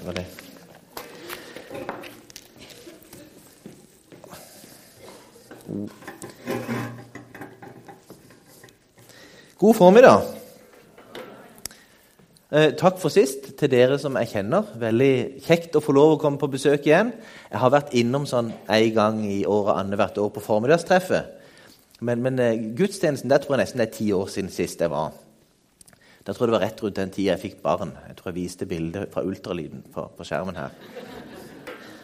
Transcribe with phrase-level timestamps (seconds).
[0.00, 0.26] Det var det.
[9.58, 10.22] God formiddag.
[12.50, 14.72] Eh, takk for sist til dere som jeg kjenner.
[14.80, 17.12] Veldig kjekt å få lov å komme på besøk igjen.
[17.52, 21.36] Jeg har vært innom sånn en gang i året annethvert år på formiddagstreffet.
[22.00, 24.90] Men, men eh, gudstjenesten der tror jeg nesten det er ti år siden sist jeg
[24.96, 25.12] var.
[26.20, 27.94] Da tror jeg det var rett rundt den tida jeg fikk barn.
[28.10, 30.74] Jeg tror jeg viste bildet fra ultralyden på, på skjermen her.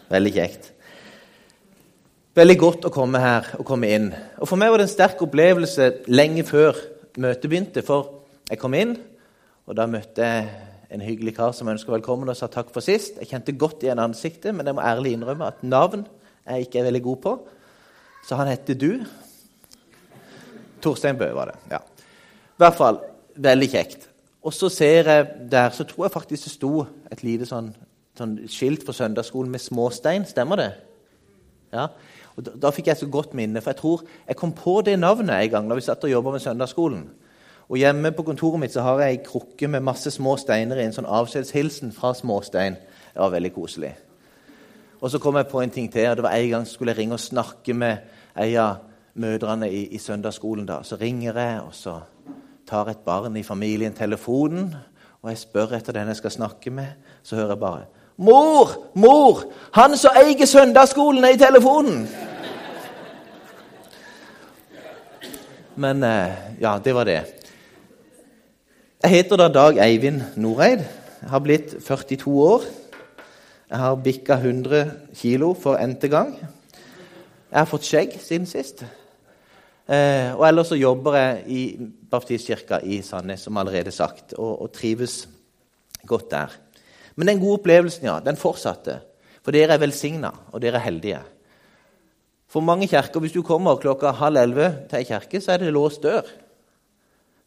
[0.09, 0.71] Veldig kjekt.
[2.37, 4.07] Veldig godt å komme her og komme inn.
[4.41, 6.79] Og For meg var det en sterk opplevelse lenge før
[7.21, 7.85] møtet begynte.
[7.85, 8.09] For
[8.49, 8.95] jeg kom inn,
[9.69, 10.47] og da møtte jeg
[10.97, 13.19] en hyggelig kar som ønska velkommen og sa takk for sist.
[13.21, 16.07] Jeg kjente godt igjen ansiktet, men jeg må ærlig innrømme at navn
[16.47, 17.35] er jeg ikke veldig god på.
[18.29, 18.91] Så han heter du.
[20.81, 21.59] Torstein Bøe var det.
[21.75, 21.83] ja.
[22.57, 23.03] I hvert fall
[23.37, 24.09] veldig kjekt.
[24.47, 26.73] Og så ser jeg der, så tror jeg faktisk det sto
[27.11, 27.73] et lite sånn,
[28.19, 30.27] sånn skilt for søndagsskolen med småstein.
[30.29, 30.71] Stemmer det?
[31.75, 31.89] Ja.
[32.37, 34.99] Og da, da, fikk jeg så godt minne, for jeg tror jeg kom på det
[35.01, 37.07] navnet en gang da vi satt og jobba med søndagsskolen.
[37.67, 40.85] Og Hjemme på kontoret mitt så har jeg ei krukke med masse små steiner i
[40.87, 42.77] en sånn avskjedshilsen fra Småstein.
[43.11, 43.97] Det var veldig koselig.
[45.01, 46.07] Og så kom jeg på en ting til.
[46.11, 49.87] og det var En gang skulle jeg ringe og snakke med ei av mødrene i,
[49.95, 50.67] i søndagsskolen.
[50.67, 50.83] da.
[50.83, 52.01] Så ringer jeg, og så
[52.67, 54.75] tar et barn i familien telefonen.
[55.23, 56.87] Og jeg spør etter den jeg skal snakke med.
[57.23, 57.85] Så hører jeg bare
[58.19, 58.71] 'Mor!
[58.95, 59.43] Mor!
[59.73, 62.09] Han som eier søndagsskolen, er i telefonen!'
[65.77, 67.21] Men eh, ja, det var det.
[69.03, 70.81] Jeg heter da Dag Eivind Noreid.
[71.21, 72.63] Jeg har blitt 42 år.
[73.71, 76.33] Jeg har bikka 100 kilo for n-te gang.
[77.51, 78.85] Jeg har fått skjegg siden sist.
[79.87, 81.61] Eh, og ellers så jobber jeg i
[82.11, 85.25] Baptistkirka i Sandnes, som allerede sagt, og, og, trives
[86.07, 86.53] godt der.
[87.17, 89.01] Men den gode opplevelsen ja, den fortsatte.
[89.43, 91.23] For dere er velsigna, og dere er heldige.
[92.51, 95.73] For mange kjerker, Hvis du kommer klokka halv elleve til ei kirke, så er det
[95.75, 96.27] låst dør.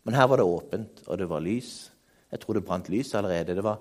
[0.04, 1.92] Men her var det åpent, og det var lys.
[2.32, 3.56] Jeg tror det brant lys allerede.
[3.56, 3.80] Det var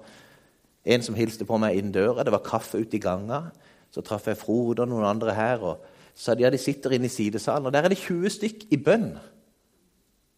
[0.85, 2.25] en som hilste på meg inn døra.
[2.25, 3.51] Det var kaffe ute i ganga.
[3.91, 5.59] Så traff jeg Frode og noen andre her.
[5.59, 5.85] og
[6.15, 9.13] de, ja, de sitter inne i sidesalen, og der er det 20 stykk i bønn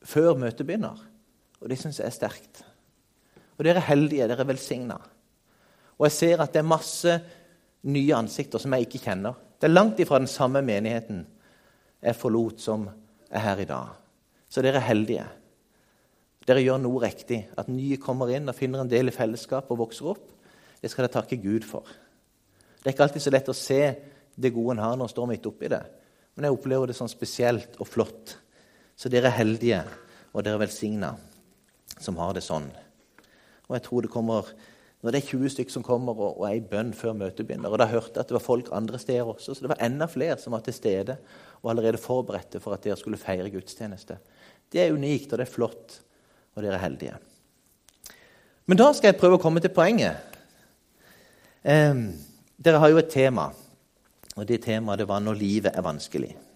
[0.06, 0.98] før møtet begynner.
[1.60, 2.62] Og det syns jeg er sterkt.
[3.58, 4.96] Og dere er heldige, dere er velsigna.
[5.98, 7.16] Og jeg ser at det er masse
[7.92, 9.36] nye ansikter som jeg ikke kjenner.
[9.60, 11.26] Det er langt ifra den samme menigheten
[12.00, 12.86] jeg forlot, som
[13.28, 13.92] er her i dag.
[14.48, 15.26] Så dere er heldige.
[16.48, 17.42] Dere gjør noe riktig.
[17.60, 20.24] At nye kommer inn og finner en del i fellesskap og vokser opp.
[20.80, 21.84] Det skal dere takke Gud for.
[22.80, 23.82] Det er ikke alltid så lett å se
[24.40, 25.82] det gode en har når en står midt oppi det.
[26.34, 28.38] Men jeg opplever det sånn spesielt og flott.
[29.00, 29.80] Så dere er heldige,
[30.34, 31.14] og dere er velsigna
[32.00, 32.68] som har det sånn.
[33.68, 34.50] Og jeg tror det kommer
[35.00, 37.72] når det er 20 stykker som kommer og, og er i bønn før møtet begynner.
[37.72, 40.08] Og da hørte jeg at det var folk andre steder også, så det var enda
[40.10, 41.16] flere som var til stede
[41.62, 44.18] og allerede forberedte for at dere skulle feire gudstjeneste.
[44.70, 45.96] Det er unikt, og det er flott,
[46.52, 47.16] og dere er heldige.
[48.68, 50.36] Men da skal jeg prøve å komme til poenget.
[51.64, 52.04] Eh,
[52.60, 53.48] dere har jo et tema.
[54.36, 56.49] Og det temaet det var 'når livet er vanskelig'.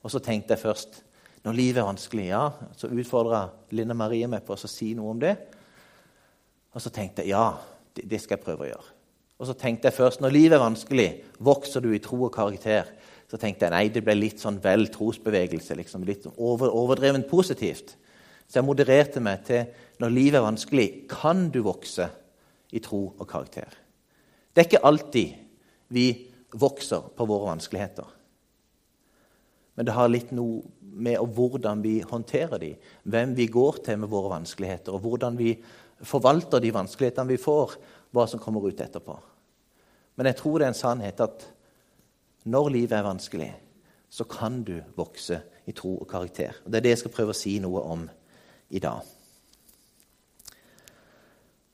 [0.00, 1.02] Og så tenkte jeg først
[1.44, 2.42] når livet er vanskelig, ja,
[2.76, 5.34] så utfordra Linda Marie meg på å si noe om det.
[6.76, 7.54] Og så tenkte jeg ja,
[7.96, 8.90] det, det, skal jeg prøve å gjøre.
[9.40, 11.08] Og så tenkte jeg først når livet er vanskelig,
[11.40, 12.92] vokser du i tro og karakter?
[13.30, 15.78] Så tenkte jeg nei, det ble litt sånn vel trosbevegelse.
[15.78, 17.94] liksom, Litt over, overdrevent positivt.
[18.44, 19.70] Så jeg modererte meg til
[20.02, 22.10] når livet er vanskelig, kan du vokse
[22.74, 23.70] i tro og karakter?
[24.52, 25.36] Det er ikke alltid
[25.94, 26.06] vi
[26.52, 28.19] vokser på våre vanskeligheter.
[29.80, 30.58] Men det har litt noe
[31.00, 35.54] med hvordan vi håndterer dem, hvem vi går til med våre vanskeligheter, og hvordan vi
[36.04, 37.78] forvalter de vanskelighetene vi får,
[38.12, 39.14] hva som kommer ut etterpå.
[40.20, 41.46] Men jeg tror det er en sannhet at
[42.44, 43.48] når livet er vanskelig,
[44.12, 46.58] så kan du vokse i tro og karakter.
[46.66, 48.02] Og Det er det jeg skal prøve å si noe om
[48.68, 49.00] i dag.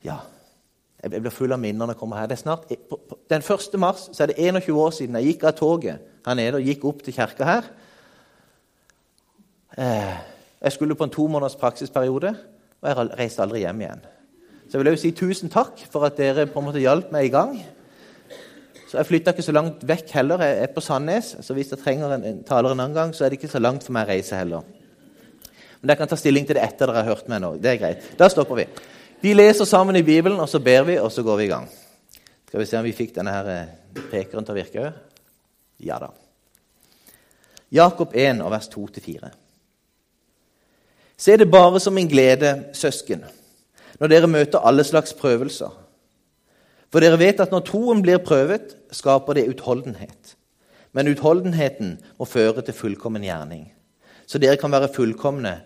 [0.07, 0.21] Ja,
[1.03, 2.31] jeg blir full av minner når jeg kommer her.
[2.31, 2.71] Det er snart,
[3.27, 3.75] den 1.
[3.83, 6.87] mars så er det 21 år siden jeg gikk av toget her nede og gikk
[6.87, 7.69] opp til kirka her.
[9.77, 10.13] Eh,
[10.61, 12.35] jeg skulle på en to måneders praksisperiode,
[12.81, 14.05] og jeg reiste aldri hjem igjen.
[14.67, 17.27] Så jeg vil også si tusen takk for at dere på en måte hjalp meg
[17.27, 17.59] i gang.
[18.87, 20.41] Så Jeg flytta ikke så langt vekk heller.
[20.41, 23.29] Jeg er på Sandnes, så hvis jeg trenger en, taler en annen gang, så er
[23.29, 24.61] det ikke så langt for meg å reise heller.
[25.81, 27.55] Men dere kan ta stilling til det etter dere har hørt meg nå.
[27.61, 28.11] Det er greit.
[28.17, 28.67] Da stopper vi.
[29.21, 31.67] Vi leser sammen i Bibelen, og så ber vi, og så går vi i gang.
[32.47, 33.73] Skal vi se om vi fikk denne her eh,
[34.09, 35.03] pekeren til å virke òg?
[35.83, 36.13] Ja da.
[37.71, 39.29] Jakob 1, vers 2-4.
[41.17, 43.23] Se det bare som en glede, søsken,
[43.99, 45.71] når dere møter alle slags prøvelser.
[46.93, 50.35] For dere vet at når troen blir prøvet, skaper det utholdenhet.
[50.93, 53.65] Men utholdenheten må føre til fullkommen gjerning,
[54.29, 55.57] så dere kan være fullkomne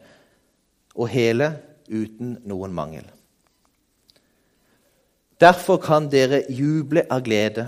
[0.95, 1.53] og hele
[1.91, 3.05] uten noen mangel.
[5.41, 7.67] Derfor kan dere juble av glede,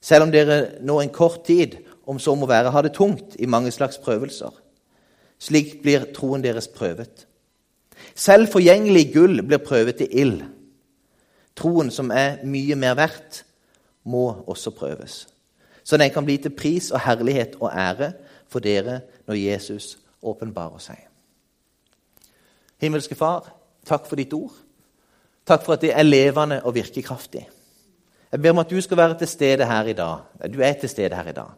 [0.00, 3.48] selv om dere nå en kort tid, om så må være, har det tungt i
[3.48, 4.50] mange slags prøvelser.
[5.40, 7.26] Slik blir troen deres prøvet.
[8.14, 10.42] Selv forgjengelig gull blir prøvet i ild.
[11.56, 13.44] Troen, som er mye mer verdt,
[14.04, 15.26] må også prøves,
[15.84, 18.12] så den kan bli til pris og herlighet og ære
[18.48, 20.98] for dere når Jesus åpenbarer seg.
[22.80, 23.50] Himmelske Far,
[23.84, 24.54] takk for ditt ord.
[25.46, 27.42] Takk for at det er levende og virkekraftig.
[28.30, 30.18] Jeg ber om at du skal være til stede her i dag.
[30.52, 31.50] Du er til stede her i dag.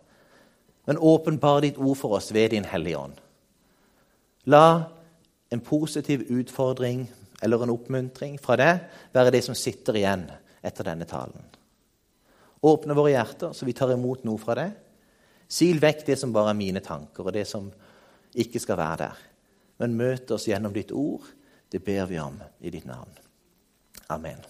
[0.86, 3.14] Men åpenbar ditt ord for oss ved Din Hellige Ånd.
[4.50, 4.90] La
[5.52, 7.04] en positiv utfordring
[7.42, 8.80] eller en oppmuntring fra deg
[9.14, 10.24] være det som sitter igjen
[10.62, 11.44] etter denne talen.
[12.62, 14.72] Åpne våre hjerter så vi tar imot noe fra deg.
[15.50, 17.66] Sil vekk det som bare er mine tanker, og det som
[18.32, 19.18] ikke skal være der.
[19.82, 21.26] Men møt oss gjennom ditt ord.
[21.68, 23.12] Det ber vi om i ditt navn.
[24.12, 24.40] Amen.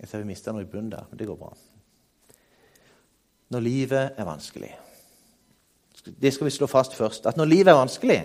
[0.00, 1.52] Jeg ser vi mista noe i bunnen der, men det går bra.
[3.50, 4.70] Når livet er vanskelig
[6.22, 7.26] Det skal vi slå fast først.
[7.26, 8.20] At når livet er vanskelig,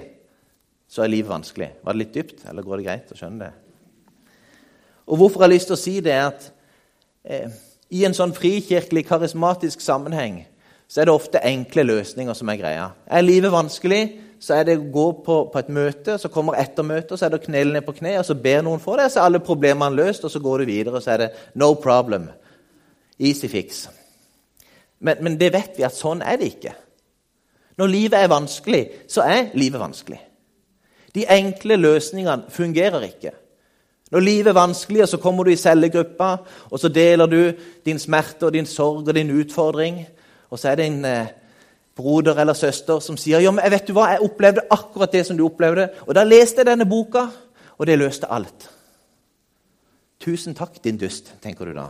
[0.87, 1.67] så er livet vanskelig.
[1.83, 3.49] Var det litt dypt, eller går det greit å skjønne det?
[5.05, 6.45] Og Hvorfor jeg har lyst til å si det, er at
[7.25, 7.57] eh,
[7.91, 10.45] i en sånn frikirkelig, karismatisk sammenheng
[10.87, 12.87] så er det ofte enkle løsninger som er greia.
[13.09, 14.03] Er livet vanskelig,
[14.39, 17.41] så er det å gå på, på et møte, så kommer ettermøtet, så er det
[17.41, 19.97] å knele ned på kne, og så ber noen for deg, så er alle problemene
[19.97, 22.29] løst, og så går du videre, og så er det no problem.
[23.17, 23.87] Easy fix.
[24.99, 26.75] Men, men det vet vi at sånn er det ikke.
[27.77, 30.19] Når livet er vanskelig, så er livet vanskelig.
[31.15, 33.31] De enkle løsningene fungerer ikke.
[34.11, 36.29] Når livet er vanskelig, så kommer du i cellegruppa,
[36.69, 37.39] og så deler du
[37.85, 40.03] din smerte og din sorg og din utfordring.
[40.49, 41.33] Og så er det en eh,
[41.97, 45.25] broder eller søster som sier ja, men jeg vet du hva, jeg opplevde akkurat det
[45.27, 45.89] som du opplevde.
[46.07, 47.27] Og da leste jeg denne boka,
[47.75, 48.69] og det løste alt.
[50.23, 51.89] Tusen takk, din dust, tenker du da.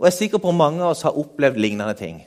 [0.00, 2.22] Og jeg er sikker på at mange av oss har opplevd lignende ting.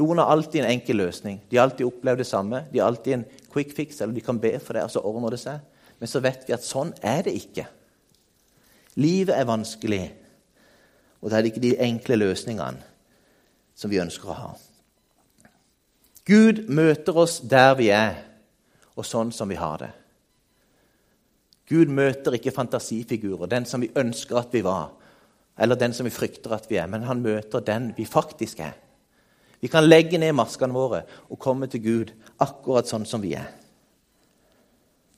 [0.00, 1.36] Noen har alltid en enkel løsning.
[1.46, 2.64] De har alltid opplevd det samme.
[2.72, 5.36] De har alltid en quick fix, eller de kan be for det, og så ordner
[5.36, 5.62] det seg.
[6.02, 7.68] Men så vet vi at sånn er det ikke.
[8.98, 10.02] Livet er vanskelig,
[11.22, 12.82] og det er ikke de enkle løsningene
[13.78, 14.50] som vi ønsker å ha.
[16.26, 18.18] Gud møter oss der vi er,
[18.98, 19.92] og sånn som vi har det.
[21.70, 24.90] Gud møter ikke fantasifigurer, den som vi ønsker at vi var,
[25.60, 28.72] eller den som vi frykter at vi er, men han møter den vi faktisk er.
[29.60, 33.50] Vi kan legge ned maskene våre og komme til Gud akkurat sånn som vi er.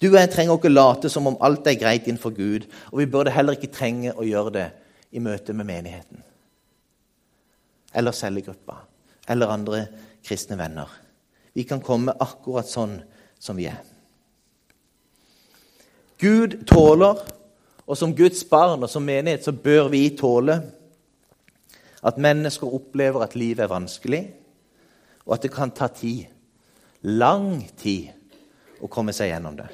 [0.02, 3.06] Du og jeg trenger ikke late som om alt er greit innenfor Gud, og vi
[3.06, 4.68] burde heller ikke trenge å gjøre det
[5.14, 6.26] i møte med menigheten
[7.92, 8.78] eller cellegruppa
[9.28, 9.86] eller andre
[10.24, 10.88] kristne venner.
[11.52, 12.96] Vi kan komme akkurat sånn
[13.38, 13.78] som vi er.
[16.22, 17.18] Gud tåler,
[17.86, 20.60] og som Guds barn og som menighet så bør vi tåle
[22.02, 24.24] at mennesker opplever at livet er vanskelig,
[25.26, 26.26] og at det kan ta tid,
[27.02, 28.10] lang tid,
[28.82, 29.68] å komme seg gjennom det.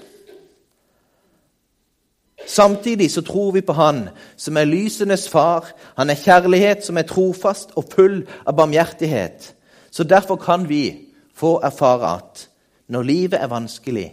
[2.49, 5.67] Samtidig så tror vi på Han som er lysenes far.
[5.97, 9.55] Han er kjærlighet som er trofast og full av barmhjertighet.
[9.91, 12.49] Så derfor kan vi få erfare at
[12.89, 14.13] når livet er vanskelig,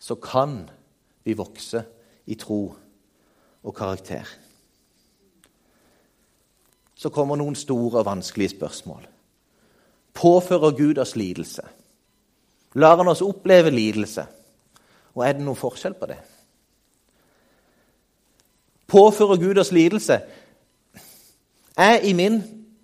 [0.00, 0.66] så kan
[1.24, 1.82] vi vokse
[2.26, 2.76] i tro
[3.66, 4.28] og karakter.
[6.94, 9.02] Så kommer noen store og vanskelige spørsmål.
[10.16, 11.62] Påfører Gud oss lidelse?
[12.74, 14.24] Lar han oss oppleve lidelse?
[15.16, 16.18] Og er det noen forskjell på det?
[18.86, 20.20] Påfører Gud oss lidelse?
[21.76, 22.40] Jeg i min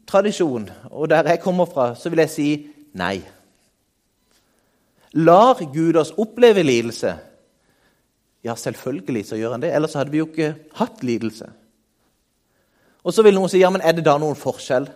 [0.06, 2.48] tradisjon, og der jeg kommer fra, så vil jeg si
[2.92, 3.22] nei.
[5.12, 7.14] Lar Gud oss oppleve lidelse?
[8.42, 9.70] Ja, selvfølgelig så gjør han det.
[9.74, 11.50] Ellers hadde vi jo ikke hatt lidelse.
[13.02, 14.88] Og så vil noen si ja, men er det da noen forskjell?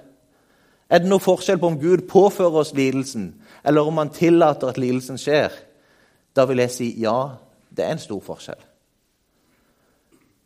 [0.87, 3.33] Er det noen forskjell på om Gud påfører oss lidelsen,
[3.67, 5.55] eller om han tillater at lidelsen skjer?
[6.37, 7.17] Da vil jeg si ja,
[7.71, 8.63] det er en stor forskjell.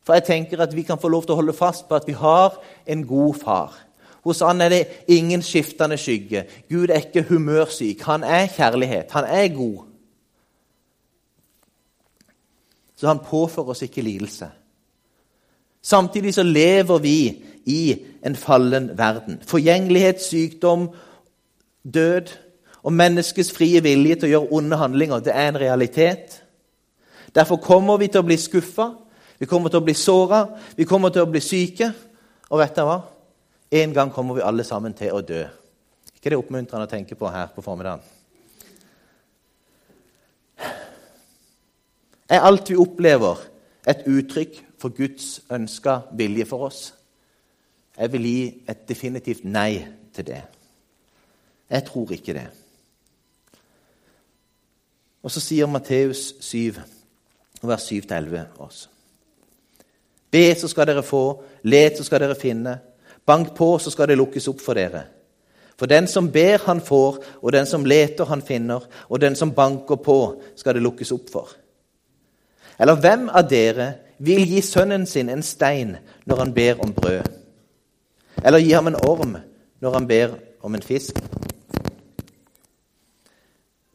[0.07, 2.17] For jeg tenker at vi kan få lov til å holde fast på at vi
[2.17, 2.57] har
[2.89, 3.77] en god far.
[4.25, 4.81] Hos han er det
[5.13, 6.47] ingen skiftende skygge.
[6.69, 8.03] Gud er ikke humørsyk.
[8.09, 9.13] Han er kjærlighet.
[9.17, 9.90] Han er god.
[13.01, 14.51] Så han påfører oss ikke lidelse.
[15.83, 17.17] Samtidig så lever vi
[17.65, 17.83] i
[18.27, 19.39] en fallen verden.
[19.49, 20.91] Forgjengelighet, sykdom,
[21.83, 22.29] død
[22.83, 26.39] Og menneskets frie vilje til å gjøre onde handlinger det er en realitet.
[27.37, 28.87] Derfor kommer vi til å bli skuffa,
[29.37, 31.91] vi kommer til å bli såra, vi kommer til å bli syke.
[32.49, 32.97] Og vet dere hva?
[33.83, 35.45] En gang kommer vi alle sammen til å dø.
[36.17, 38.20] ikke det oppmuntrende å tenke på her på formiddagen?
[42.31, 43.41] Er alt vi opplever,
[43.89, 46.93] et uttrykk for Guds ønska vilje for oss?
[47.99, 49.81] Jeg vil gi et definitivt nei
[50.15, 50.43] til det.
[51.71, 52.47] Jeg tror ikke det.
[55.23, 56.79] Og så sier Matteus 7,
[57.67, 58.87] vers 7-11 oss.
[60.31, 61.25] Be, så skal dere få.
[61.67, 62.79] Let, så skal dere finne.
[63.27, 65.03] Bank på, så skal det lukkes opp for dere.
[65.77, 69.53] For den som ber, han får, og den som leter, han finner, og den som
[69.57, 70.19] banker på,
[70.57, 71.53] skal det lukkes opp for.
[72.81, 73.91] Eller hvem av dere
[74.25, 77.29] vil gi sønnen sin en stein når han ber om brød?
[78.41, 79.37] Eller gi ham en orm
[79.81, 81.19] når han ber om en fisk?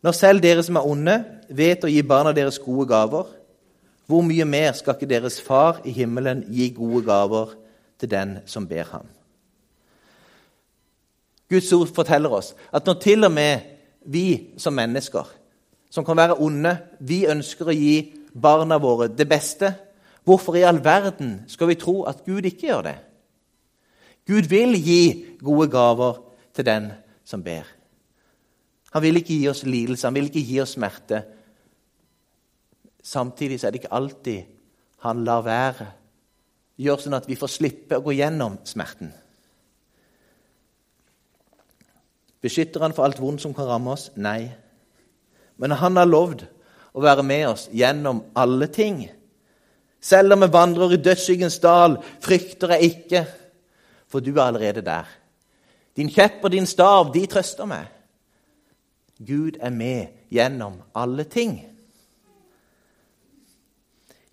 [0.06, 1.16] Når selv dere som er onde,
[1.50, 3.26] vet å gi barna deres gode gaver,
[4.06, 7.56] hvor mye mer skal ikke deres far i himmelen gi gode gaver
[7.98, 9.08] til den som ber ham?
[11.50, 13.66] Guds ord forteller oss at når til og med
[14.06, 15.26] vi som mennesker,
[15.90, 17.98] som kan være onde, vi ønsker å gi
[18.42, 19.72] barna våre det beste,
[20.24, 22.96] hvorfor i all verden skal vi tro at Gud ikke gjør det?
[24.28, 26.22] Gud vil gi gode gaver
[26.54, 26.92] til den
[27.24, 27.68] som ber.
[28.94, 31.22] Han vil ikke gi oss lidelse, han vil ikke gi oss smerte.
[33.04, 34.44] Samtidig er det ikke alltid
[35.06, 35.88] han lar være.
[36.82, 39.12] Gjør sånn at vi får slippe å gå gjennom smerten.
[42.42, 44.10] Beskytter han for alt vondt som kan ramme oss?
[44.16, 44.50] Nei.
[45.62, 46.44] Men han har lovd
[46.96, 49.04] å være med oss gjennom alle ting.
[50.00, 53.26] Selv om vi vandrer i dødsskyggens dal, frykter jeg ikke,
[54.08, 55.10] for du er allerede der.
[55.98, 57.88] Din kjepp og din stav, de trøster meg.
[59.20, 61.58] Gud er med gjennom alle ting.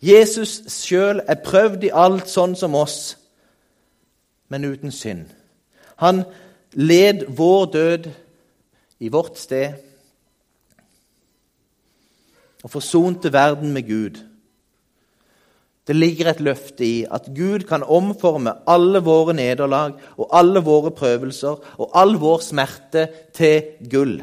[0.02, 3.14] Jesus sjøl er prøvd i alt sånn som oss,
[4.50, 5.28] men uten synd.
[6.02, 6.24] Han
[6.74, 8.08] led vår død
[9.02, 9.78] i vårt sted
[12.62, 14.20] og forsonte verden med Gud.
[15.86, 20.92] Det ligger et løfte i at Gud kan omforme alle våre nederlag og alle våre
[20.94, 24.20] prøvelser og all vår smerte til gull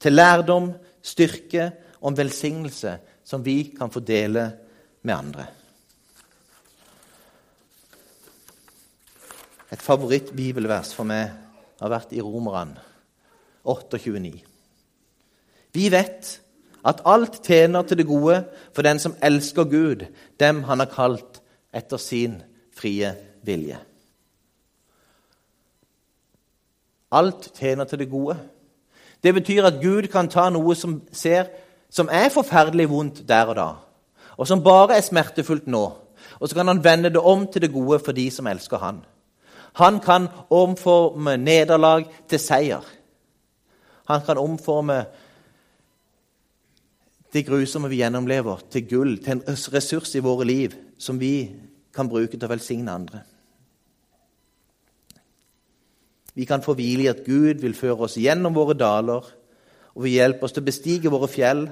[0.00, 0.70] til lærdom,
[1.02, 1.70] styrke
[2.00, 4.52] og velsignelse som vi kan fordele
[5.02, 5.46] med andre.
[9.72, 11.32] Et favorittbibelvers for meg
[11.80, 12.78] har vært i Romerne
[13.66, 14.30] 29.
[15.74, 16.28] Vi vet
[16.86, 20.06] at alt tjener til det gode for den som elsker Gud,
[20.40, 21.40] dem han har kalt
[21.74, 22.38] etter sin
[22.76, 23.10] frie
[23.46, 23.78] vilje.
[27.12, 28.36] Alt tjener til det gode.
[29.22, 31.48] Det betyr at Gud kan ta noe som, ser,
[31.90, 33.68] som er forferdelig vondt der og da,
[34.36, 35.84] og som bare er smertefullt nå,
[36.38, 39.00] og så kan han vende det om til det gode for de som elsker han.
[39.76, 42.84] Han kan omforme nederlag til seier.
[44.08, 45.04] Han kan omforme
[47.36, 51.50] det grusomme vi gjennomlever, til gull, til en ressurs i våre liv som vi
[51.92, 53.20] kan bruke til å velsigne andre.
[56.36, 59.24] Vi kan få hvile i at Gud vil føre oss gjennom våre daler
[59.94, 61.62] og vil hjelpe oss til å bestige våre fjell.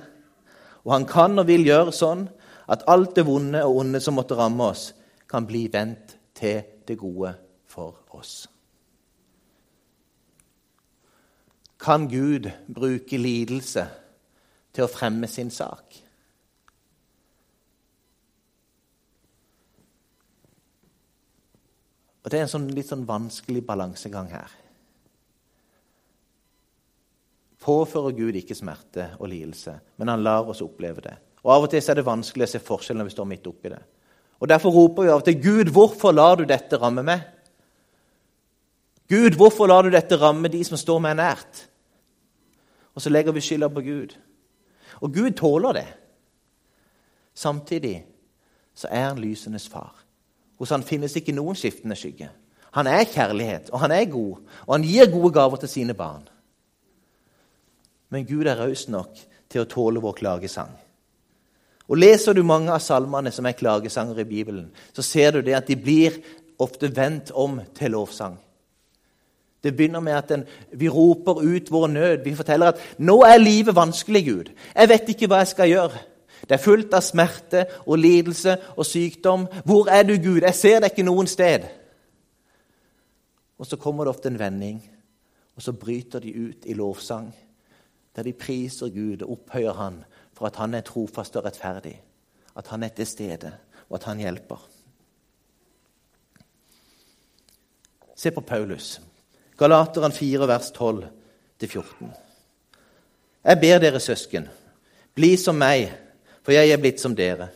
[0.84, 2.26] Og han kan og vil gjøre sånn
[2.72, 4.92] at alt det vonde og onde som måtte ramme oss,
[5.28, 7.34] kan bli vendt til det gode
[7.68, 8.46] for oss.
[11.80, 13.84] Kan Gud bruke lidelse
[14.74, 16.00] til å fremme sin sak?
[22.24, 24.52] Og Det er en sånn, litt sånn vanskelig balansegang her.
[27.64, 31.14] Påfører Gud ikke smerte og lidelse, men han lar oss oppleve det.
[31.44, 33.72] Og Av og til er det vanskelig å se forskjellen når vi står midt oppi
[33.72, 33.82] det.
[34.40, 37.22] Og Derfor roper vi av og til Gud, hvorfor lar du dette ramme meg?
[39.08, 41.66] Gud, hvorfor lar du dette ramme de som står meg nært?
[42.96, 44.14] Og så legger vi skylda på Gud.
[45.00, 45.86] Og Gud tåler det.
[47.34, 48.04] Samtidig
[48.74, 49.94] så er han lysenes far.
[50.58, 52.30] Hos han finnes ikke noen skiftende skygge.
[52.74, 56.24] Han er kjærlighet, og han er god, og han gir gode gaver til sine barn.
[58.10, 59.18] Men Gud er raus nok
[59.50, 60.72] til å tåle vår klagesang.
[61.88, 65.54] Og Leser du mange av salmene som er klagesanger i Bibelen, så ser du det
[65.58, 66.16] at de blir
[66.58, 68.38] ofte vendt om til lovsang.
[69.64, 72.24] Det begynner med at den, vi roper ut vår nød.
[72.24, 74.52] Vi forteller at 'nå er livet vanskelig, Gud.
[74.74, 75.98] Jeg vet ikke hva jeg skal gjøre.'
[76.44, 79.46] Det er fullt av smerte og lidelse og sykdom.
[79.64, 80.40] Hvor er du, Gud?
[80.40, 81.64] Jeg ser deg ikke noen sted.
[83.58, 84.90] Og så kommer det ofte en vending,
[85.56, 87.34] Og så bryter de ut i lovsang,
[88.16, 92.02] der de priser Gud og opphøyer Han for at Han er trofast og rettferdig,
[92.56, 93.52] at Han er til stede,
[93.88, 94.68] og at Han hjelper.
[98.16, 99.00] Se på Paulus.
[99.58, 102.10] Galateren 4, vers 12-14.
[103.44, 104.48] Jeg ber dere søsken,
[105.14, 105.92] bli som meg,
[106.42, 107.50] for jeg er blitt som dere.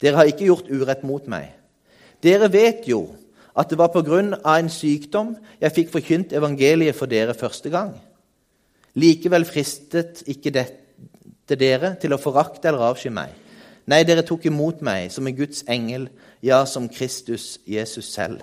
[0.00, 1.50] Dere har ikke gjort urett mot meg.
[2.22, 3.02] Dere vet jo
[3.58, 7.70] at det var på grunn av en sykdom jeg fikk forkynt evangeliet for dere første
[7.74, 7.92] gang.
[8.98, 13.34] Likevel fristet ikke dette dere til å forakte eller avsky meg.
[13.88, 16.08] Nei, dere tok imot meg som en Guds engel,
[16.44, 18.42] ja, som Kristus Jesus selv.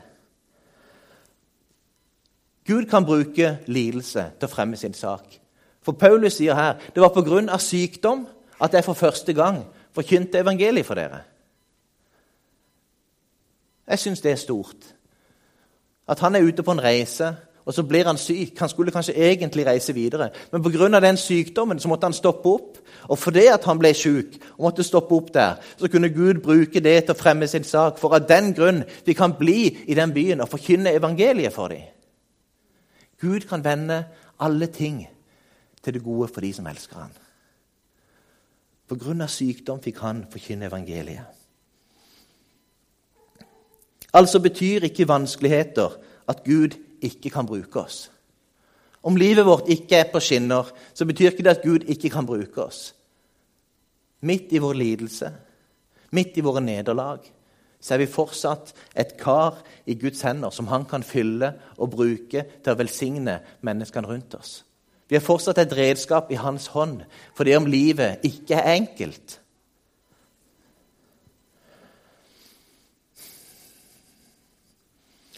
[2.67, 5.39] Gud kan bruke lidelse til å fremme sin sak.
[5.86, 7.57] For Paulus sier her det var pga.
[7.57, 8.25] sykdom
[8.62, 11.22] at jeg for første gang forkynte evangeliet for dere.
[13.88, 14.95] Jeg syns det er stort.
[16.07, 18.60] At han er ute på en reise, og så blir han syk.
[18.60, 21.00] Han skulle kanskje egentlig reise videre, men pga.
[21.00, 22.77] den sykdommen så måtte han stoppe opp.
[23.10, 26.79] Og fordi at han ble syk og måtte stoppe opp der, så kunne Gud bruke
[26.79, 28.00] det til å fremme sin sak.
[28.00, 31.95] For av den grunn vi kan bli i den byen og forkynne evangeliet for dem.
[33.25, 34.03] Gud kan vende
[34.39, 35.01] alle ting
[35.82, 37.13] til det gode for de som elsker ham.
[38.86, 39.27] Pga.
[39.27, 41.25] sykdom fikk han forkynne evangeliet.
[44.15, 45.98] Altså betyr ikke vanskeligheter
[46.29, 48.12] at Gud ikke kan bruke oss.
[49.03, 52.25] Om livet vårt ikke er på skinner, så betyr ikke det at Gud ikke kan
[52.25, 52.96] bruke oss.
[54.22, 55.29] Midt i vår lidelse,
[56.12, 57.20] midt i våre nederlag,
[57.86, 62.42] så er vi fortsatt et kar i Guds hender som han kan fylle og bruke
[62.42, 64.63] til å velsigne menneskene rundt oss.
[65.06, 67.04] Vi er fortsatt et redskap i hans hånd,
[67.38, 69.39] fordi om livet ikke er enkelt.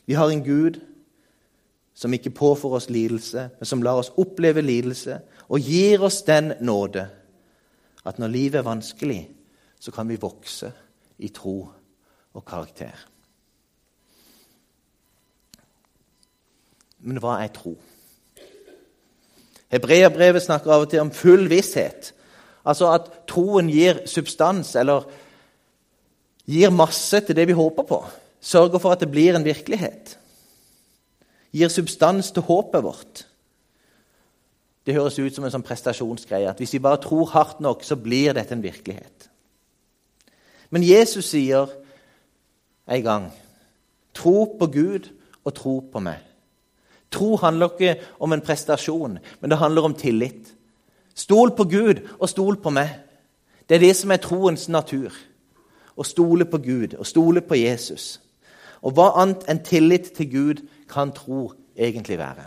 [0.07, 0.79] Vi har en Gud
[1.97, 6.53] som ikke påfører oss lidelse, men som lar oss oppleve lidelse og gir oss den
[6.63, 7.09] nåde
[8.07, 9.25] at når livet er vanskelig,
[9.83, 10.71] så kan vi vokse
[11.19, 11.65] i tro
[12.37, 12.93] og karakter.
[17.01, 17.75] Men hva er tro?
[19.73, 22.13] Hebreabrevet snakker av og til om full visshet.
[22.67, 25.07] Altså at troen gir substans, eller
[26.47, 28.01] gir masse til det vi håper på.
[28.39, 30.17] Sørger for at det blir en virkelighet.
[31.55, 33.23] Gir substans til håpet vårt.
[34.87, 36.47] Det høres ut som en sånn prestasjonsgreie.
[36.47, 39.27] At hvis vi bare tror hardt nok, så blir dette en virkelighet.
[40.71, 41.71] Men Jesus sier
[42.87, 43.27] en gang
[44.17, 45.09] tro på Gud
[45.45, 46.21] og tro på meg.
[47.11, 50.53] Tro handler ikke om en prestasjon, men det handler om tillit.
[51.15, 52.89] Stol på Gud og stol på meg.
[53.69, 55.13] Det er det som er troens natur.
[55.97, 58.19] Å stole på Gud og stole på Jesus.
[58.85, 62.45] Og hva annet enn tillit til Gud kan tro egentlig være?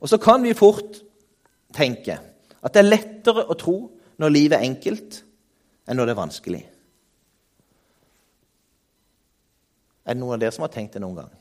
[0.00, 0.98] Og så kan vi fort
[1.74, 2.18] tenke
[2.64, 3.76] at det er lettere å tro
[4.20, 5.22] når livet er enkelt,
[5.88, 6.62] enn når det er vanskelig.
[10.04, 11.32] Er det noen av dere som har tenkt det noen gang?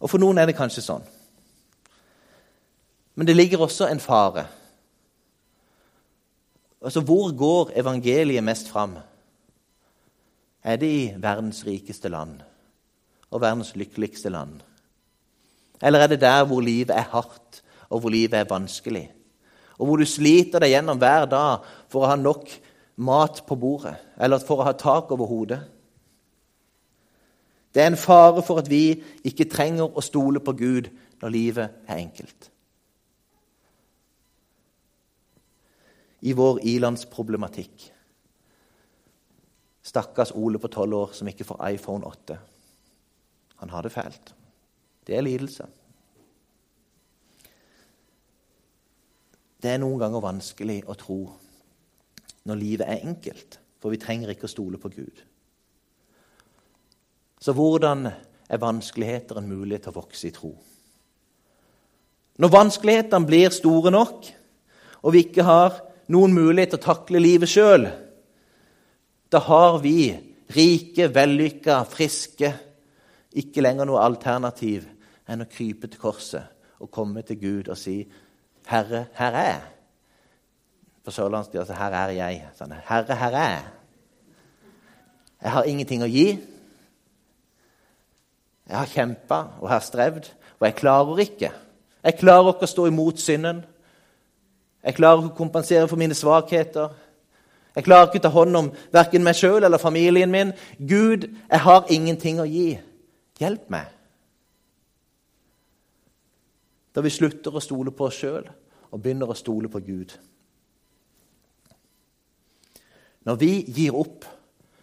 [0.00, 1.06] Og For noen er det kanskje sånn.
[3.14, 4.46] Men det ligger også en fare.
[6.84, 8.98] Altså, Hvor går evangeliet mest fram?
[10.64, 12.40] Er det i verdens rikeste land
[13.30, 14.60] og verdens lykkeligste land?
[15.82, 19.10] Eller er det der hvor livet er hardt, og hvor livet er vanskelig?
[19.78, 22.48] Og hvor du sliter deg gjennom hver dag for å ha nok
[22.96, 25.60] mat på bordet, eller for å ha tak over hodet?
[27.74, 30.90] Det er en fare for at vi ikke trenger å stole på Gud
[31.22, 32.50] når livet er enkelt.
[36.24, 37.90] I vår ilandsproblematikk
[39.84, 42.38] Stakkars Ole på tolv år som ikke får iPhone 8.
[43.60, 44.34] Han har det fælt.
[45.06, 45.66] Det er lidelse.
[49.62, 51.18] Det er noen ganger vanskelig å tro
[52.44, 55.22] når livet er enkelt, for vi trenger ikke å stole på Gud.
[57.44, 60.54] Så hvordan er vanskeligheter en mulighet til å vokse i tro?
[62.40, 64.30] Når vanskelighetene blir store nok,
[65.04, 65.76] og vi ikke har
[66.14, 67.84] noen mulighet til å takle livet sjøl,
[69.28, 70.14] da har vi
[70.56, 72.54] rike, vellykka, friske
[73.36, 74.86] ikke lenger noe alternativ
[75.28, 78.06] enn å krype til korset og komme til Gud og si
[78.64, 79.70] 'Herre, her er jeg'.
[81.04, 82.42] På sørlandsk sier altså 'Her er jeg'.
[82.56, 83.70] Sånn, 'Herre, her er jeg'.
[85.42, 86.53] Jeg har ingenting å gi.
[88.68, 91.50] Jeg har kjempa og har strevd, og jeg klarer ikke.
[92.04, 93.62] Jeg klarer ikke å stå imot synden.
[94.84, 96.92] Jeg klarer ikke å kompensere for mine svakheter.
[97.74, 100.52] Jeg klarer ikke å ta hånd om verken meg sjøl eller familien min.
[100.78, 102.76] Gud, jeg har ingenting å gi.
[103.40, 103.90] Hjelp meg.
[106.94, 108.46] Da vi slutter å stole på oss sjøl
[108.94, 110.14] og begynner å stole på Gud.
[113.24, 114.28] Når vi gir opp,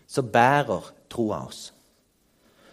[0.09, 1.69] så bærer troa oss.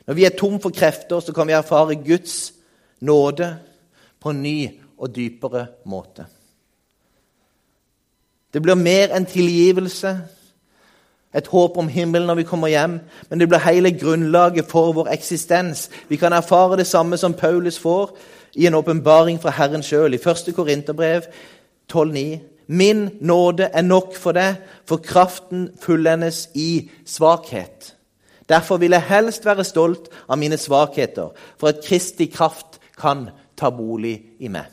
[0.09, 2.53] Når vi er tom for krefter, så kan vi erfare Guds
[3.01, 3.59] nåde
[4.21, 6.25] på en ny og dypere måte.
[8.55, 10.15] Det blir mer enn tilgivelse,
[11.37, 12.95] et håp om himmelen når vi kommer hjem,
[13.29, 15.91] men det blir hele grunnlaget for vår eksistens.
[16.09, 18.17] Vi kan erfare det samme som Paulus får
[18.57, 20.55] i en åpenbaring fra Herren sjøl, i 1.
[20.57, 21.29] Korinterbrev
[21.93, 22.39] 12,9.
[22.67, 24.57] Min nåde er nok for deg,
[24.89, 27.98] for kraften fullendes i svakhet.
[28.49, 33.71] Derfor vil jeg helst være stolt av mine svakheter, for at Kristi kraft kan ta
[33.75, 34.67] bolig i meg.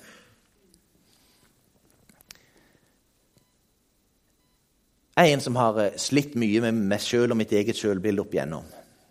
[5.16, 8.24] Jeg er en som har eh, slitt mye med meg sjøl og mitt eget sjølbilde
[8.26, 8.66] opp igjennom.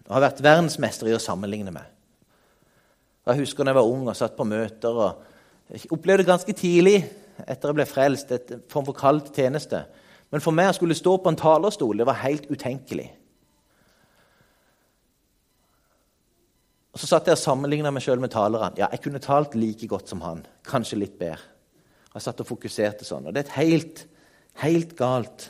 [0.04, 1.86] Og har vært verdensmester i å sammenligne meg.
[3.24, 6.98] Jeg husker da jeg var ung og satt på møter og opplevde ganske tidlig
[7.40, 9.80] etter jeg ble frelst, et form for kald tjeneste.
[10.28, 13.08] Men for meg å skulle stå på en talerstol det var helt utenkelig.
[16.94, 18.78] Og Så satt jeg og sammenligna meg sjøl med talerne.
[18.78, 20.44] Ja, jeg kunne talt like godt som han.
[20.66, 21.42] Kanskje litt bedre.
[22.14, 23.26] Jeg satt og fokuserte sånn.
[23.26, 24.04] Og det er et helt,
[24.62, 25.48] helt galt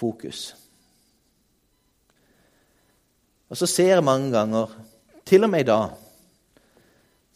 [0.00, 0.54] fokus.
[3.50, 4.72] Og så ser jeg mange ganger,
[5.28, 5.92] til og med i dag,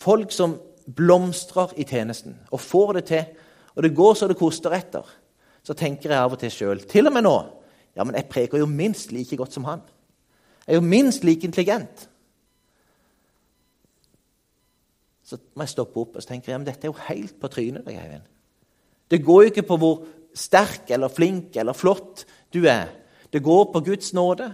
[0.00, 3.28] folk som blomstrer i tjenesten og får det til,
[3.74, 5.04] og det går så det koster etter.
[5.64, 7.36] Så tenker jeg av og til sjøl, til og med nå
[7.94, 9.78] Ja, men jeg preker jo minst like godt som han.
[10.66, 12.08] Jeg er jo minst like intelligent.
[15.24, 17.48] Så må jeg stoppe opp og så tenker jeg, men dette er jo helt på
[17.48, 17.86] trynet.
[19.10, 22.90] Det går jo ikke på hvor sterk eller flink eller flott du er.
[23.32, 24.52] Det går på Guds nåde.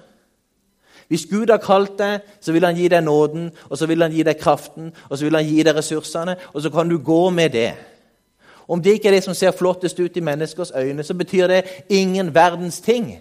[1.11, 4.13] Hvis Gud har kalt deg, så vil han gi deg nåden, og så vil han
[4.15, 7.31] gi deg kraften, og så vil han gi deg ressursene, og så kan du gå
[7.35, 7.73] med det.
[8.71, 11.65] Om det ikke er det som ser flottest ut i menneskers øyne, så betyr det
[11.89, 13.19] ingen verdens ting.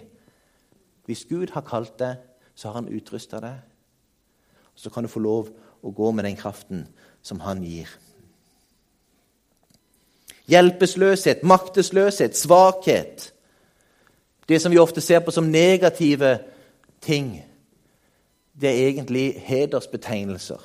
[1.04, 2.22] Hvis Gud har kalt deg,
[2.54, 3.58] så har han utrusta deg.
[4.74, 5.50] Så kan du få lov
[5.82, 6.86] å gå med den kraften
[7.22, 7.88] som han gir.
[10.50, 13.30] Hjelpeløshet, maktesløshet, svakhet
[14.50, 16.40] det som vi ofte ser på som negative
[17.00, 17.36] ting,
[18.60, 20.64] det er egentlig hedersbetegnelser.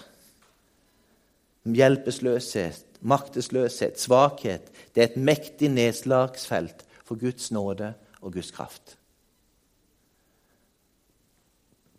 [1.69, 4.71] Hjelpeløshet, maktesløshet, svakhet.
[4.95, 8.97] Det er et mektig nedslagsfelt for Guds nåde og Guds kraft.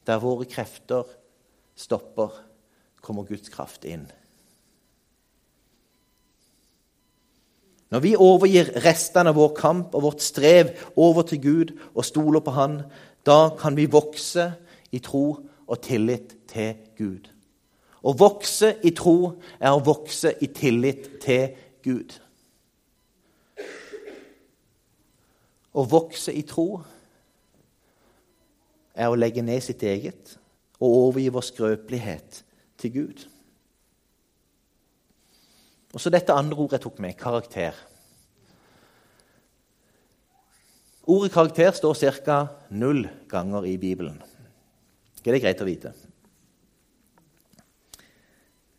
[0.07, 1.07] Der våre krefter
[1.77, 2.35] stopper,
[3.01, 4.09] kommer Guds kraft inn.
[7.90, 12.42] Når vi overgir restene av vår kamp og vårt strev over til Gud og stoler
[12.42, 12.81] på Han,
[13.27, 14.51] da kan vi vokse
[14.92, 15.27] i tro
[15.66, 17.31] og tillit til Gud.
[18.07, 22.14] Å vokse i tro er å vokse i tillit til Gud.
[25.77, 26.81] Å vokse i tro
[28.96, 30.37] er å legge ned sitt eget
[30.81, 32.42] og overgi vår skrøpelighet
[32.81, 33.27] til Gud.
[35.97, 37.77] Og så dette andre ordet jeg tok med karakter.
[41.09, 42.39] Ordet karakter står ca.
[42.69, 44.21] null ganger i Bibelen.
[45.25, 45.95] Det er greit å vite.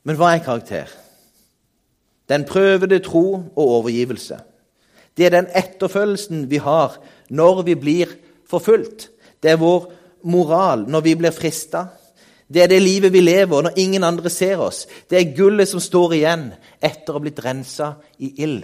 [0.05, 0.93] Men hva er karakter?
[2.29, 4.37] Den prøvede tro og overgivelse.
[5.17, 6.99] Det er den etterfølgelsen vi har
[7.33, 8.13] når vi blir
[8.45, 9.09] forfulgt.
[9.41, 9.89] Det er vår
[10.21, 11.87] moral når vi blir frista.
[12.47, 14.85] Det er det livet vi lever når ingen andre ser oss.
[15.09, 18.63] Det er gullet som står igjen etter å ha blitt rensa i ild.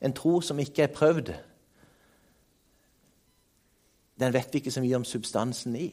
[0.00, 1.34] En tro som ikke er prøvd,
[4.20, 5.90] den vet vi ikke så mye om substansen i.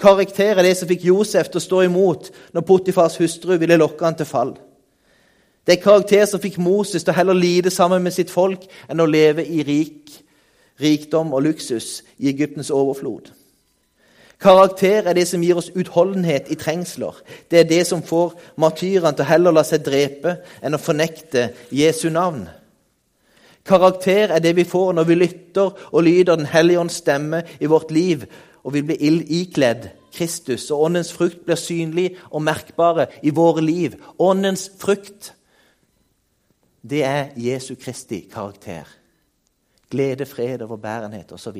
[0.00, 4.04] Karakter er det som fikk Josef til å stå imot når Potifars hustru ville lokke
[4.04, 4.54] han til fall.
[5.66, 9.00] Det er karakter som fikk Moses til å heller lide sammen med sitt folk enn
[9.00, 10.14] å leve i rik
[10.80, 13.30] rikdom og luksus i Egyptens overflod.
[14.40, 17.18] Karakter er det som gir oss utholdenhet i trengsler.
[17.50, 22.08] Det er det som får martyrene til heller la seg drepe enn å fornekte Jesu
[22.08, 22.46] navn.
[23.68, 27.68] Karakter er det vi får når vi lytter og lyder Den hellige ånds stemme i
[27.68, 28.24] vårt liv,
[28.64, 28.96] og vi blir
[29.28, 33.94] ikledd Kristus, og Åndens frukt blir synlig og merkbare i våre liv.
[34.18, 35.34] Åndens frukt,
[36.82, 38.88] det er Jesu Kristi karakter.
[39.90, 41.56] Glede, fred, overbærenhet osv.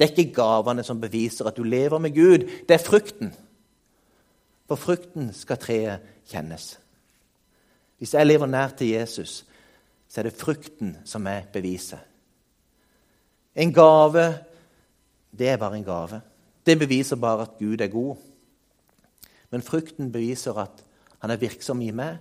[0.00, 2.38] Det er ikke gavene som beviser at du lever med Gud.
[2.68, 3.34] Det er frukten.
[4.68, 6.78] For frukten skal treet kjennes.
[7.98, 9.44] Hvis jeg lever nær til Jesus,
[10.08, 11.98] så er det frukten som er beviset.
[13.54, 14.38] En gave,
[15.38, 16.20] det er bare en gave.
[16.66, 18.16] Det beviser bare at Gud er god.
[19.50, 20.84] Men frukten beviser at
[21.18, 22.16] han er virksom i meg,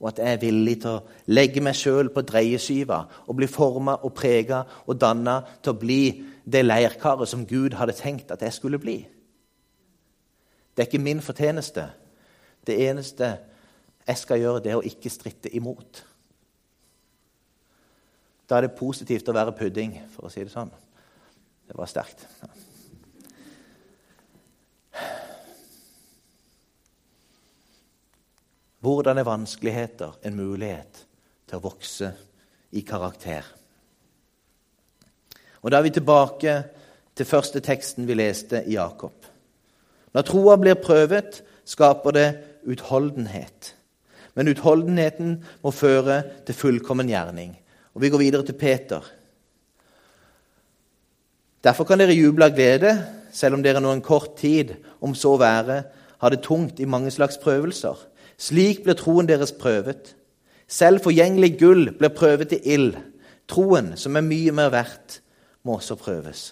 [0.00, 3.96] og at jeg er villig til å legge meg sjøl på dreieskiva og bli forma
[4.04, 6.00] og prega og danna til å bli
[6.44, 8.98] det leirkaret som Gud hadde tenkt at jeg skulle bli.
[10.76, 11.88] Det er ikke min fortjeneste.
[12.66, 13.32] Det eneste
[14.06, 16.04] jeg skal gjøre, det er å ikke stritte imot.
[18.46, 20.70] Da er det positivt å være pudding, for å si det sånn.
[21.66, 22.28] Det var sterkt.
[28.86, 31.00] Hvordan er vanskeligheter en mulighet
[31.48, 32.12] til å vokse
[32.70, 33.42] i karakter?
[35.62, 36.54] Og Da er vi tilbake
[37.18, 39.26] til første teksten vi leste i Jakob.
[40.14, 42.28] Når troa blir prøvet, skaper det
[42.62, 43.74] utholdenhet.
[44.36, 47.58] Men utholdenheten må føre til fullkommen gjerning.
[47.94, 49.02] Og Vi går videre til Peter.
[51.64, 52.98] Derfor kan dere juble av glede,
[53.32, 55.82] selv om dere nå en kort tid, om så være,
[56.18, 57.96] har det tungt i mange slags prøvelser.
[58.36, 60.14] Slik blir troen deres prøvet.
[60.68, 62.96] Selv forgjengelig gull blir prøvet i ild.
[63.48, 65.20] Troen, som er mye mer verdt,
[65.62, 66.50] må også prøves.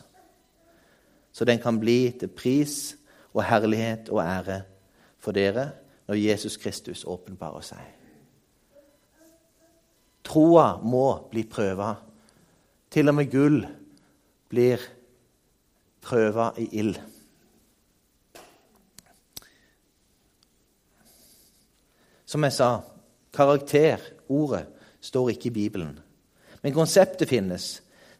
[1.34, 2.94] Så den kan bli til pris
[3.34, 4.62] og herlighet og ære
[5.18, 5.70] for dere
[6.06, 7.82] når Jesus Kristus åpenbarer seg.
[10.24, 11.94] Troa må bli prøva.
[12.90, 13.64] Til og med gull
[14.48, 14.82] blir
[16.04, 16.96] prøva i ild.
[22.34, 22.80] Som jeg sa,
[23.30, 24.64] karakter, ordet,
[25.00, 25.92] står ikke i Bibelen.
[26.64, 27.76] Men konseptet finnes.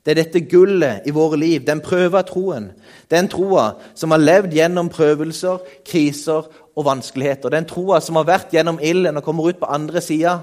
[0.06, 2.68] Det er dette gullet i våre liv, den prøva troen.
[3.10, 7.50] Den troa som har levd gjennom prøvelser, kriser og vanskeligheter.
[7.50, 10.36] Den troa som har vært gjennom ilden og kommer ut på andre sida.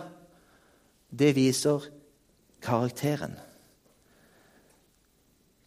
[1.07, 1.87] Det viser
[2.59, 3.37] karakteren.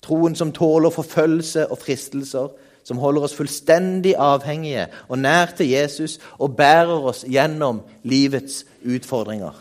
[0.05, 2.53] Troen som tåler forfølgelse og fristelser,
[2.85, 9.57] som holder oss fullstendig avhengige og nær til Jesus og bærer oss gjennom livets utfordringer.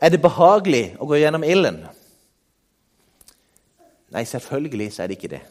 [0.00, 1.82] Er det behagelig å gå gjennom ilden?
[4.14, 5.44] Nei, selvfølgelig så er det ikke det.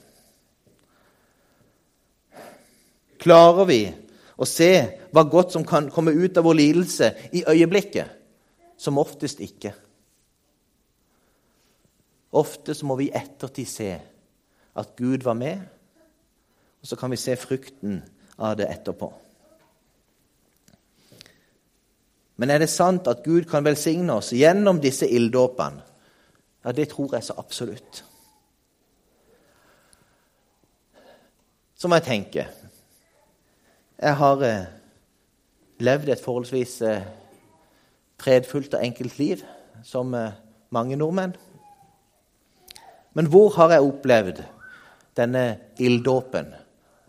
[3.22, 3.82] Klarer vi
[4.38, 4.72] å se
[5.14, 8.14] hva godt som kan komme ut av vår lidelse i øyeblikket?
[8.78, 9.72] Som oftest ikke.
[12.38, 13.90] Ofte så må vi i ettertid se
[14.78, 15.62] at Gud var med,
[16.82, 18.02] og så kan vi se frukten
[18.38, 19.10] av det etterpå.
[22.38, 25.82] Men er det sant at Gud kan velsigne oss gjennom disse ilddåpene?
[26.66, 28.04] Ja, det tror jeg så absolutt.
[31.78, 32.48] Så må jeg tenke
[33.98, 34.66] Jeg har eh,
[35.80, 37.06] levd et forholdsvis eh,
[38.22, 39.42] fredfullt og enkelt liv,
[39.84, 40.36] som eh,
[40.70, 41.34] mange nordmenn.
[43.14, 44.44] Men hvor har jeg opplevd
[45.18, 46.54] denne ilddåpen,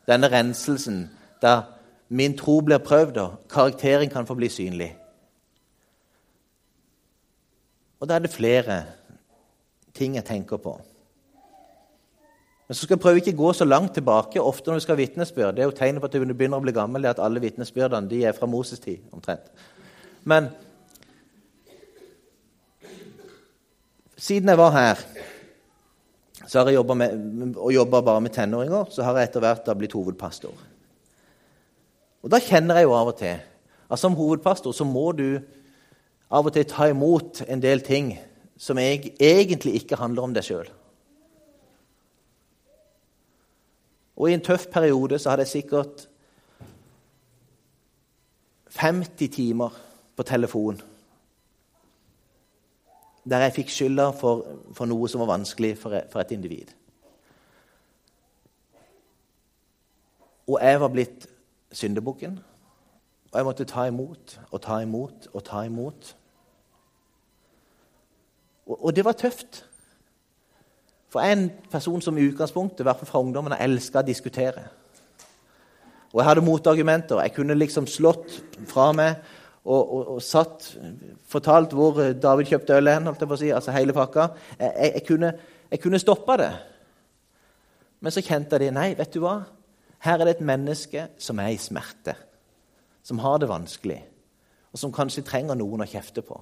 [0.09, 1.05] denne renselsen,
[1.43, 1.63] da
[2.09, 4.93] min tro blir prøvd og karakteren kan få bli synlig?
[8.01, 8.83] Og da er det flere
[9.95, 10.79] ting jeg tenker på.
[12.69, 14.41] Men så skal jeg prøve ikke gå så langt tilbake.
[14.41, 16.61] Ofte når vi skal ha vitnesbyrd, Det er jo tegnet på at du begynner å
[16.61, 19.49] bli gammel, det at alle vitnesbyrdene de er fra Moses' tid omtrent.
[20.25, 20.49] Men
[24.17, 24.99] siden jeg var her
[26.49, 26.97] så har jeg jobba
[27.61, 28.89] og jobba bare med tenåringer.
[28.91, 30.55] Så har jeg etter hvert da blitt hovedpastor.
[32.25, 33.37] Og Da kjenner jeg jo av og til
[33.89, 35.41] at som hovedpastor så må du
[36.31, 38.17] av og til ta imot en del ting
[38.59, 40.69] som jeg, egentlig ikke handler om deg sjøl.
[44.19, 46.09] Og i en tøff periode så hadde jeg sikkert
[48.77, 49.77] 50 timer
[50.17, 50.81] på telefon
[53.29, 56.73] der jeg fikk skylda for, for, noe som var vanskelig for, for et individ.
[60.49, 61.27] Og jeg var blitt
[61.73, 62.39] syndebukken.
[63.29, 66.15] Og jeg måtte ta imot og ta imot og ta imot.
[68.67, 69.65] Og, og det var tøft.
[71.13, 74.65] For en person som i utgangspunktet, i hvert fall fra ungdommen, elska å diskutere.
[76.13, 77.21] Og jeg hadde motargumenter.
[77.25, 79.21] Jeg kunne liksom slått fra meg
[79.69, 80.71] og, og, og satt,
[81.29, 84.31] fortalt hvor David kjøpte øl hen, holdt jeg på å si, altså hele pakka.
[84.57, 85.33] Jeg, jeg, kunne,
[85.69, 86.51] jeg kunne stoppa det.
[88.01, 88.71] Men så kjente det.
[88.73, 89.41] Nei, vet du hva?
[90.07, 92.15] Her er det et menneske som er i smerte.
[93.05, 93.99] Som har det vanskelig.
[94.73, 96.39] Og som kanskje trenger noen å kjefte på.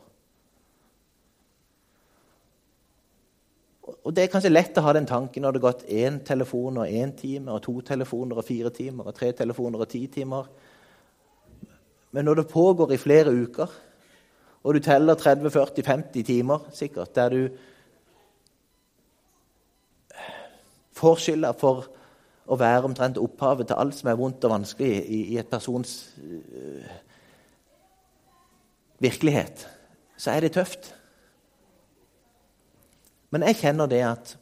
[3.86, 6.78] Og Det er kanskje lett å ha den tanken når det har gått én telefon
[6.82, 10.46] og én time, og to telefoner og fire timer, og tre telefoner og ti timer.
[12.16, 13.72] Men når det pågår i flere uker,
[14.64, 17.48] og du teller 30-40-50 timer sikkert, der du
[20.96, 21.90] får skylda for
[22.48, 25.92] å være omtrent opphavet til alt som er vondt og vanskelig i, i et persons
[26.16, 26.88] uh,
[29.04, 29.68] virkelighet,
[30.16, 30.94] så er det tøft.
[33.28, 34.36] Men jeg kjenner det at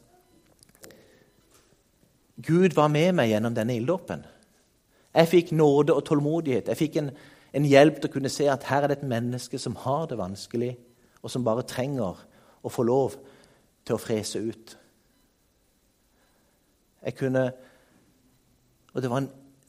[2.39, 4.23] Gud var med meg gjennom denne ilddåpen.
[5.11, 6.71] Jeg fikk nåde og tålmodighet.
[6.71, 7.15] Jeg fikk en,
[7.55, 10.19] en, hjelp til å kunne se at her er det et menneske som har det
[10.19, 10.73] vanskelig,
[11.23, 12.19] og som bare trenger
[12.65, 13.15] å få lov
[13.85, 14.75] til å frese ut.
[17.05, 17.51] Jeg kunne
[18.95, 19.25] Og det en,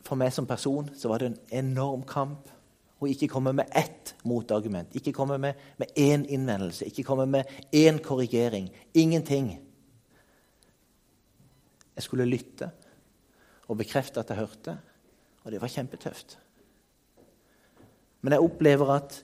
[0.06, 2.46] for meg som person så var det en enorm kamp
[3.02, 7.50] å ikke komme med ett motargument, ikke komme med, med én innvendelse, ikke komme med
[7.74, 8.70] én korrigering.
[8.94, 9.50] Ingenting.
[11.96, 12.70] Jeg skulle lytte
[13.66, 14.78] og bekrefte at jeg hørte,
[15.44, 16.38] og det var kjempetøft.
[18.26, 19.20] Men jeg opplever at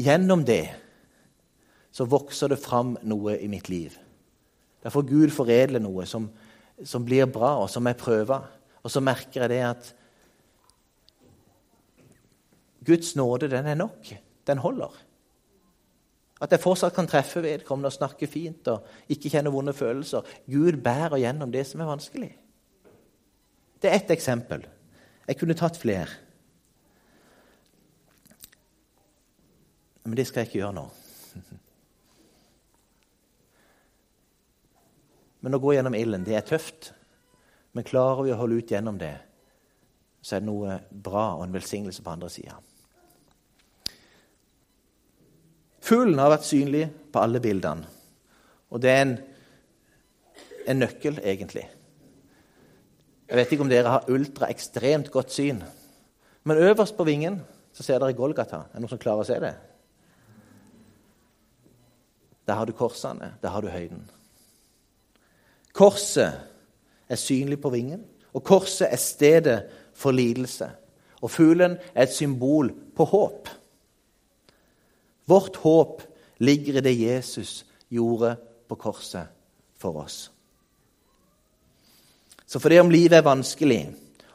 [0.00, 0.70] gjennom det
[1.92, 3.92] så vokser det fram noe i mitt liv.
[4.80, 6.30] Derfor Gud foredle noe som,
[6.80, 8.46] som blir bra, og som jeg prøver.
[8.80, 9.90] Og så merker jeg det at
[12.88, 14.14] Guds nåde, den er nok.
[14.48, 14.96] Den holder.
[16.40, 20.24] At jeg fortsatt kan treffe vedkommende og snakke fint og ikke kjenne vonde følelser.
[20.48, 22.32] Gud bærer gjennom det som er vanskelig.
[23.76, 24.64] Det er ett eksempel.
[25.28, 26.29] Jeg kunne tatt flere.
[30.04, 30.86] Men det skal jeg ikke gjøre nå.
[35.44, 36.92] Men å gå gjennom ilden, det er tøft.
[37.72, 39.14] Men klarer vi å holde ut gjennom det,
[40.20, 42.56] så er det noe bra og en velsignelse på andre sida.
[45.80, 47.86] Fuglen har vært synlig på alle bildene.
[48.70, 49.14] Og det er en,
[50.70, 51.64] en nøkkel, egentlig.
[53.30, 55.62] Jeg vet ikke om dere har ultra ekstremt godt syn.
[56.46, 57.40] Men øverst på vingen
[57.74, 58.66] så ser dere Golgata.
[58.68, 59.54] Er det noen som klarer å se det?
[62.50, 63.34] Der har du korsene.
[63.42, 64.10] Der har du høyden.
[65.72, 66.32] Korset
[67.08, 68.02] er synlig på vingen,
[68.34, 69.62] og korset er stedet
[69.94, 70.66] for lidelse.
[71.22, 73.48] Og fuglen er et symbol på håp.
[75.30, 76.02] Vårt håp
[76.38, 78.34] ligger i det Jesus gjorde
[78.68, 79.30] på korset
[79.78, 80.32] for oss.
[82.46, 83.94] Så fordi om livet er vanskelig,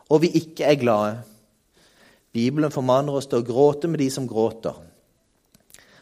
[0.10, 1.24] og vi ikke er glade
[2.32, 4.76] Bibelen formaner oss til å gråte med de som gråter.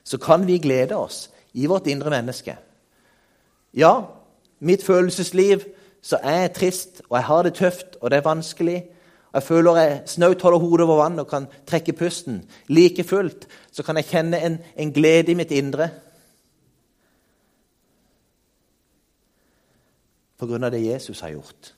[0.03, 2.57] Så kan vi glede oss i vårt indre menneske.
[3.73, 4.01] Ja,
[4.59, 5.63] mitt følelsesliv
[6.03, 8.83] så er jeg trist, og jeg har det tøft, og det er vanskelig.
[9.33, 12.43] Jeg føler jeg snaut holder hodet over vann og kan trekke pusten.
[12.67, 15.89] Like fullt så kan jeg kjenne en, en glede i mitt indre.
[20.37, 21.73] På grunn av det Jesus har gjort.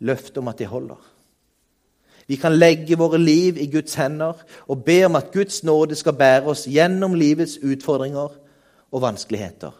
[0.00, 0.98] Løftet om at de holder.
[2.26, 6.16] Vi kan legge våre liv i Guds hender og be om at Guds nåde skal
[6.16, 8.32] bære oss gjennom livets utfordringer
[8.94, 9.74] og vanskeligheter,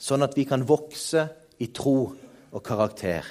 [0.00, 1.26] sånn at vi kan vokse
[1.60, 1.98] i tro
[2.50, 3.26] og karakter.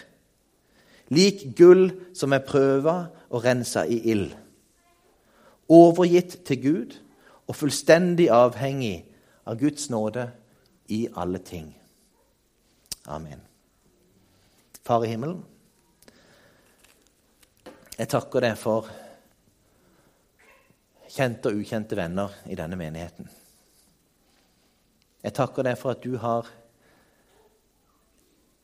[1.10, 3.00] Lik gull som er prøva
[3.34, 4.30] og rensa i ild.
[5.70, 6.94] Overgitt til Gud
[7.50, 9.02] og fullstendig avhengig
[9.50, 10.28] av Guds nåde
[10.94, 11.72] i alle ting.
[13.10, 13.42] Amen.
[14.86, 15.42] Far i himmelen,
[18.00, 18.88] jeg takker deg for
[21.10, 23.28] kjente og ukjente venner i denne menigheten.
[25.24, 26.48] Jeg takker deg for at du har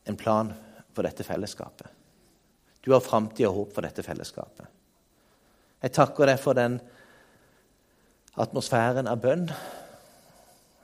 [0.06, 0.52] en plan
[0.94, 1.88] for dette fellesskapet.
[2.80, 4.68] Du har framtid og håp for dette fellesskapet.
[5.82, 6.78] Jeg takker deg for den
[8.40, 9.48] atmosfæren av bønn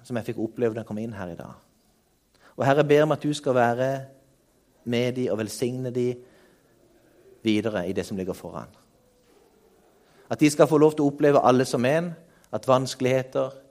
[0.02, 1.54] som jeg fikk oppleve da jeg kom inn her i dag.
[2.58, 3.88] Og Herre, jeg ber om at du skal være
[4.84, 6.20] med dem og velsigne dem
[7.42, 8.68] videre i det som ligger foran.
[10.28, 12.12] At de skal få lov til å oppleve alle som en,
[12.52, 13.61] at vanskeligheter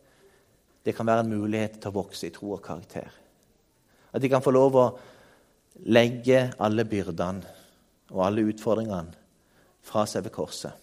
[0.84, 3.10] det kan være en mulighet til å vokse i tro og karakter.
[4.12, 4.86] At de kan få lov å
[5.88, 7.58] legge alle byrdene
[8.12, 9.20] og alle utfordringene
[9.88, 10.74] fra seg ved korset.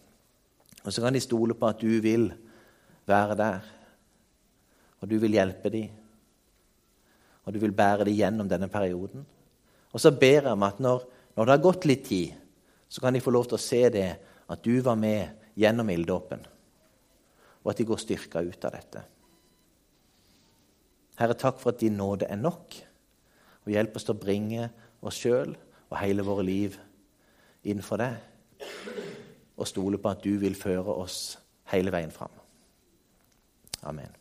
[0.85, 2.31] Og så kan de stole på at du vil
[3.09, 3.67] være der,
[4.99, 5.91] og du vil hjelpe dem.
[7.45, 9.25] Og du vil bære dem gjennom denne perioden.
[9.93, 11.05] Og så ber jeg om at når,
[11.37, 12.35] når det har gått litt tid,
[12.89, 14.09] så kan de få lov til å se det
[14.49, 16.43] at du var med gjennom ilddåpen,
[17.63, 19.03] og at de går styrka ut av dette.
[21.19, 22.77] Herre, takk for at din nåde er nok,
[23.65, 24.69] og hjelp oss til å bringe
[25.03, 25.57] oss sjøl
[25.89, 26.79] og hele våre liv
[27.67, 28.21] innenfor deg,
[29.59, 31.39] og stole på at du vil føre oss
[31.73, 32.33] hele veien fram.
[33.83, 34.18] Amen.